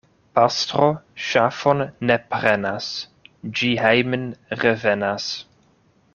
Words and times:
Pastro 0.37 0.85
ŝafon 1.25 1.83
ne 2.11 2.17
prenas, 2.31 2.89
ĝi 3.61 3.71
hejmen 3.85 4.27
revenas. 4.65 5.31